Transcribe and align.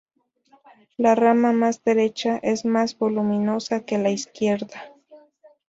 La 0.97 1.13
rama 1.13 1.51
más 1.53 1.83
derecha 1.83 2.39
es 2.41 2.65
más 2.65 2.97
voluminosa 2.97 3.81
que 3.85 3.99
la 3.99 4.09
izquierda. 4.09 4.91